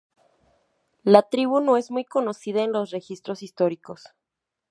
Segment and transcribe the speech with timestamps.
[1.03, 4.07] La tribu no es muy conocida en los registros históricos.